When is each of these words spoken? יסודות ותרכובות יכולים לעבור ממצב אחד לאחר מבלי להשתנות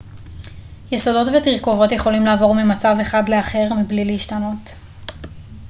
יסודות 0.91 1.27
ותרכובות 1.27 1.91
יכולים 1.91 2.25
לעבור 2.25 2.55
ממצב 2.55 2.95
אחד 3.01 3.29
לאחר 3.29 3.73
מבלי 3.73 4.05
להשתנות 4.05 4.75